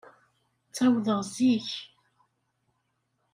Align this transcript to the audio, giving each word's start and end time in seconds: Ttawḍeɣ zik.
Ttawḍeɣ 0.67 1.21
zik. 1.35 1.69